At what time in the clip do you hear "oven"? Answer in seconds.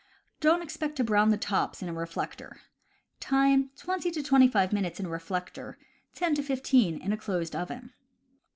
7.55-7.93